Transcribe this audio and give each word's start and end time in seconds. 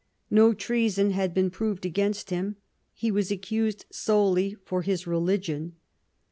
No 0.31 0.55
treason 0.55 1.11
had 1.11 1.31
been 1.31 1.51
proved 1.51 1.85
against 1.85 2.31
him; 2.31 2.55
he 2.91 3.11
was 3.11 3.29
accused 3.29 3.85
solely 3.91 4.55
for 4.65 4.81
his 4.81 5.05
religion. 5.05 5.75